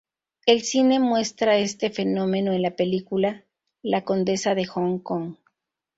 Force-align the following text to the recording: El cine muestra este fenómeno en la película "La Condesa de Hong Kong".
El 0.47 0.63
cine 0.63 0.99
muestra 0.99 1.59
este 1.59 1.91
fenómeno 1.91 2.53
en 2.53 2.63
la 2.63 2.75
película 2.75 3.45
"La 3.83 4.03
Condesa 4.03 4.55
de 4.55 4.65
Hong 4.65 4.97
Kong". 4.97 5.35